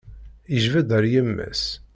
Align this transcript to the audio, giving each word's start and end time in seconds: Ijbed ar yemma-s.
Ijbed 0.55 0.89
ar 0.97 1.05
yemma-s. 1.11 1.63